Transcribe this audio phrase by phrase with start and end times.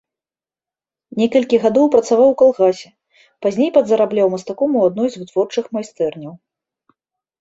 [1.21, 2.89] Некалькі гадоў працаваў у калгасе,
[3.47, 6.33] пазней падзарабляў мастаком у адной з вытворчых майстэрняў.